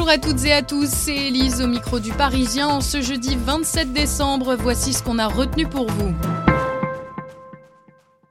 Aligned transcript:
Bonjour 0.00 0.14
à 0.14 0.16
toutes 0.16 0.46
et 0.46 0.52
à 0.54 0.62
tous, 0.62 0.88
c'est 0.88 1.14
Elise 1.14 1.60
au 1.60 1.66
micro 1.66 2.00
du 2.00 2.10
Parisien. 2.10 2.68
En 2.68 2.80
ce 2.80 3.02
jeudi 3.02 3.36
27 3.36 3.92
décembre, 3.92 4.56
voici 4.58 4.94
ce 4.94 5.02
qu'on 5.02 5.18
a 5.18 5.26
retenu 5.26 5.66
pour 5.66 5.88
vous. 5.90 6.14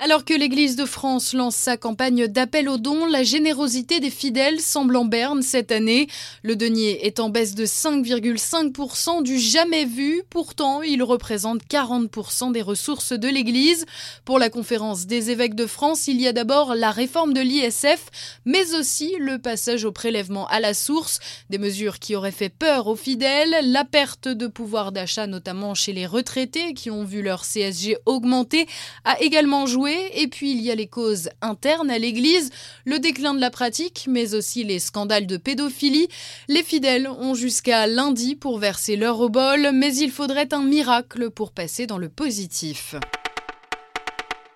Alors 0.00 0.24
que 0.24 0.32
l'Église 0.32 0.76
de 0.76 0.84
France 0.84 1.32
lance 1.34 1.56
sa 1.56 1.76
campagne 1.76 2.28
d'appel 2.28 2.68
aux 2.68 2.78
dons, 2.78 3.04
la 3.06 3.24
générosité 3.24 3.98
des 3.98 4.10
fidèles 4.10 4.60
semble 4.60 4.94
en 4.94 5.04
berne 5.04 5.42
cette 5.42 5.72
année. 5.72 6.06
Le 6.44 6.54
denier 6.54 7.04
est 7.04 7.18
en 7.18 7.30
baisse 7.30 7.56
de 7.56 7.66
5,5% 7.66 9.24
du 9.24 9.40
jamais 9.40 9.86
vu. 9.86 10.22
Pourtant, 10.30 10.82
il 10.82 11.02
représente 11.02 11.64
40% 11.64 12.52
des 12.52 12.62
ressources 12.62 13.12
de 13.12 13.26
l'Église. 13.26 13.86
Pour 14.24 14.38
la 14.38 14.50
conférence 14.50 15.06
des 15.06 15.32
évêques 15.32 15.56
de 15.56 15.66
France, 15.66 16.06
il 16.06 16.20
y 16.20 16.28
a 16.28 16.32
d'abord 16.32 16.76
la 16.76 16.92
réforme 16.92 17.32
de 17.32 17.40
l'ISF, 17.40 18.06
mais 18.44 18.76
aussi 18.76 19.16
le 19.18 19.38
passage 19.38 19.84
au 19.84 19.90
prélèvement 19.90 20.46
à 20.46 20.60
la 20.60 20.74
source, 20.74 21.18
des 21.50 21.58
mesures 21.58 21.98
qui 21.98 22.14
auraient 22.14 22.30
fait 22.30 22.50
peur 22.50 22.86
aux 22.86 22.94
fidèles, 22.94 23.56
la 23.64 23.84
perte 23.84 24.28
de 24.28 24.46
pouvoir 24.46 24.92
d'achat 24.92 25.26
notamment 25.26 25.74
chez 25.74 25.92
les 25.92 26.06
retraités 26.06 26.72
qui 26.72 26.88
ont 26.88 27.02
vu 27.02 27.20
leur 27.20 27.42
CSG 27.42 27.96
augmenter, 28.06 28.68
a 29.04 29.20
également 29.20 29.66
joué 29.66 29.87
et 30.14 30.28
puis 30.28 30.52
il 30.52 30.60
y 30.60 30.70
a 30.70 30.74
les 30.74 30.86
causes 30.86 31.30
internes 31.42 31.90
à 31.90 31.98
l'Église, 31.98 32.50
le 32.84 32.98
déclin 32.98 33.34
de 33.34 33.40
la 33.40 33.50
pratique, 33.50 34.06
mais 34.08 34.34
aussi 34.34 34.64
les 34.64 34.78
scandales 34.78 35.26
de 35.26 35.36
pédophilie. 35.36 36.08
Les 36.48 36.62
fidèles 36.62 37.08
ont 37.08 37.34
jusqu'à 37.34 37.86
lundi 37.86 38.36
pour 38.36 38.58
verser 38.58 38.96
leur 38.96 39.20
obol, 39.20 39.70
mais 39.72 39.94
il 39.96 40.10
faudrait 40.10 40.52
un 40.52 40.62
miracle 40.62 41.30
pour 41.30 41.52
passer 41.52 41.86
dans 41.86 41.98
le 41.98 42.08
positif. 42.08 42.94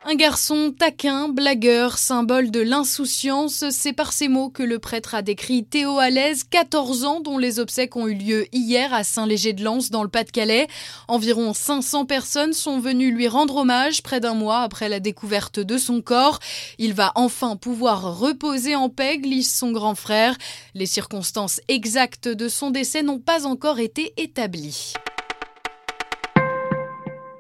Un 0.05 0.17
garçon 0.17 0.75
taquin, 0.77 1.29
blagueur, 1.29 1.97
symbole 1.97 2.51
de 2.51 2.59
l'insouciance, 2.59 3.65
c'est 3.71 3.93
par 3.93 4.13
ces 4.13 4.27
mots 4.27 4.51
que 4.51 4.65
le 4.65 4.81
prêtre 4.81 5.15
a 5.15 5.23
décrit 5.23 5.65
Théo 5.65 6.01
Alès, 6.01 6.43
14 6.43 7.05
ans, 7.05 7.21
dont 7.21 7.39
les 7.39 7.61
obsèques 7.61 7.95
ont 7.95 8.09
eu 8.09 8.15
lieu 8.15 8.47
hier 8.53 8.93
à 8.93 9.05
Saint-Léger-de-Lens, 9.05 9.91
dans 9.91 10.03
le 10.03 10.09
Pas-de-Calais. 10.09 10.67
Environ 11.07 11.55
500 11.55 12.05
personnes 12.07 12.53
sont 12.53 12.81
venues 12.81 13.13
lui 13.13 13.29
rendre 13.29 13.59
hommage 13.59 14.03
près 14.03 14.19
d'un 14.19 14.35
mois 14.35 14.63
après 14.63 14.89
la 14.89 14.99
découverte 14.99 15.61
de 15.61 15.79
son 15.79 16.03
corps. 16.03 16.41
Il 16.79 16.95
va 16.95 17.13
enfin 17.15 17.55
pouvoir 17.55 18.19
reposer 18.19 18.75
en 18.75 18.89
paix, 18.89 19.19
glisse 19.19 19.57
son 19.57 19.71
grand 19.71 19.95
frère. 19.95 20.37
Les 20.75 20.87
circonstances 20.87 21.61
exactes 21.69 22.27
de 22.27 22.49
son 22.49 22.73
décès 22.73 23.05
n'ont 23.05 23.21
pas 23.21 23.47
encore 23.47 23.79
été 23.79 24.13
établies. 24.17 24.95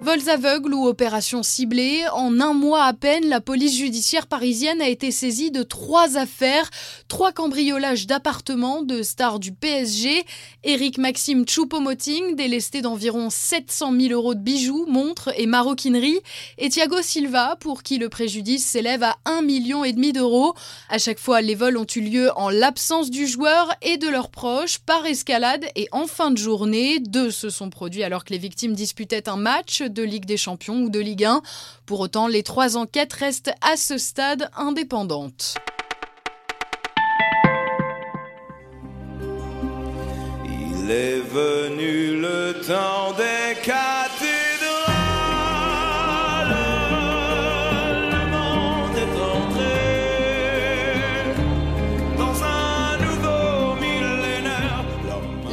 Vols 0.02 0.28
aveugles 0.30 0.74
ou 0.74 0.88
opérations 0.88 1.44
ciblées, 1.44 2.02
en 2.12 2.40
un 2.40 2.54
mois 2.54 2.86
à 2.86 2.92
peine, 2.92 3.28
la 3.28 3.40
police 3.40 3.76
judiciaire 3.76 4.26
parisienne 4.26 4.82
a 4.82 4.88
été 4.88 5.12
saisie 5.12 5.52
de 5.52 5.62
trois 5.62 6.16
affaires, 6.16 6.68
trois 7.06 7.30
cambriolages 7.30 8.08
d'appartements 8.08 8.82
de 8.82 9.02
stars 9.02 9.38
du 9.38 9.52
PSG, 9.52 10.24
Eric 10.64 10.98
Maxime 10.98 11.44
Choupo-Moting, 11.44 12.34
délesté 12.34 12.82
d'environ 12.82 13.30
700 13.30 13.92
000 13.92 14.12
euros 14.12 14.34
de 14.34 14.40
bijoux, 14.40 14.86
montres 14.88 15.30
et 15.36 15.46
maroquineries, 15.46 16.18
et 16.58 16.68
Thiago 16.68 17.00
Silva, 17.00 17.54
pour 17.60 17.84
qui 17.84 17.98
le 17.98 18.08
préjudice 18.08 18.66
s'élève 18.66 19.04
à 19.04 19.18
1,5 19.26 19.44
million 19.44 19.84
d'euros. 20.12 20.54
À 20.88 20.98
chaque 20.98 21.20
fois, 21.20 21.42
les 21.42 21.54
vols 21.54 21.76
ont 21.76 21.86
eu 21.94 22.00
lieu 22.00 22.30
en 22.34 22.50
l'absence 22.50 23.08
du 23.08 23.28
joueur 23.28 23.72
et 23.82 23.98
de 23.98 24.08
leurs 24.08 24.30
proches, 24.30 24.78
par 24.78 25.06
escalade 25.06 25.64
et 25.76 25.86
en 25.92 26.08
fin 26.08 26.32
de 26.32 26.38
journée. 26.38 26.98
Deux 26.98 27.30
se 27.30 27.50
sont 27.50 27.70
produits 27.70 28.02
alors 28.02 28.24
que 28.24 28.32
les 28.32 28.38
victimes 28.38 28.74
disputaient 28.74 29.28
un 29.28 29.36
match 29.36 29.80
de 29.92 30.02
Ligue 30.02 30.24
des 30.26 30.36
Champions 30.36 30.82
ou 30.82 30.90
de 30.90 31.00
Ligue 31.00 31.24
1. 31.24 31.42
Pour 31.86 32.00
autant, 32.00 32.26
les 32.26 32.42
trois 32.42 32.76
enquêtes 32.76 33.12
restent 33.12 33.52
à 33.60 33.76
ce 33.76 33.98
stade 33.98 34.50
indépendantes. 34.56 35.54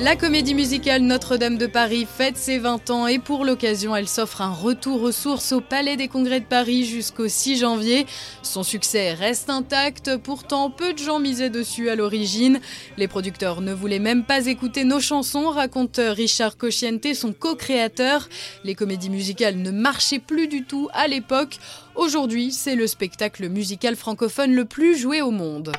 La 0.09 0.15
comédie 0.15 0.55
musicale 0.55 1.03
Notre-Dame 1.03 1.59
de 1.59 1.67
Paris 1.67 2.07
fête 2.11 2.35
ses 2.35 2.57
20 2.57 2.89
ans 2.89 3.05
et 3.05 3.19
pour 3.19 3.45
l'occasion, 3.45 3.95
elle 3.95 4.07
s'offre 4.07 4.41
un 4.41 4.51
retour 4.51 5.03
aux 5.03 5.11
sources 5.11 5.51
au 5.51 5.61
Palais 5.61 5.97
des 5.97 6.07
Congrès 6.07 6.39
de 6.39 6.47
Paris 6.47 6.83
jusqu'au 6.83 7.27
6 7.27 7.59
janvier. 7.59 8.07
Son 8.41 8.63
succès 8.63 9.13
reste 9.13 9.51
intact, 9.51 10.17
pourtant 10.17 10.71
peu 10.71 10.93
de 10.93 10.97
gens 10.97 11.19
misaient 11.19 11.51
dessus 11.51 11.91
à 11.91 11.95
l'origine. 11.95 12.59
Les 12.97 13.07
producteurs 13.07 13.61
ne 13.61 13.71
voulaient 13.71 13.99
même 13.99 14.23
pas 14.23 14.47
écouter 14.47 14.83
nos 14.83 14.99
chansons, 14.99 15.51
raconte 15.51 16.01
Richard 16.03 16.57
Cocciante, 16.57 17.13
son 17.13 17.31
co-créateur. 17.31 18.29
Les 18.63 18.73
comédies 18.73 19.11
musicales 19.11 19.57
ne 19.57 19.69
marchaient 19.69 20.17
plus 20.17 20.47
du 20.47 20.63
tout 20.63 20.89
à 20.91 21.07
l'époque. 21.07 21.59
Aujourd'hui, 21.93 22.51
c'est 22.51 22.75
le 22.75 22.87
spectacle 22.87 23.47
musical 23.47 23.95
francophone 23.95 24.55
le 24.55 24.65
plus 24.65 24.97
joué 24.97 25.21
au 25.21 25.29
monde. 25.29 25.71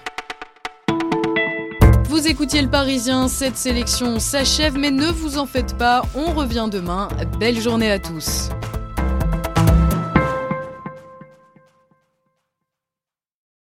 Vous 2.20 2.28
écoutiez 2.28 2.60
le 2.60 2.69
Parisien, 2.69 3.28
cette 3.28 3.56
sélection 3.56 4.19
s'achève, 4.19 4.76
mais 4.76 4.91
ne 4.91 5.06
vous 5.06 5.38
en 5.38 5.47
faites 5.47 5.78
pas, 5.78 6.03
on 6.14 6.34
revient 6.34 6.69
demain. 6.70 7.08
Belle 7.38 7.58
journée 7.58 7.91
à 7.91 7.98
tous. 7.98 8.50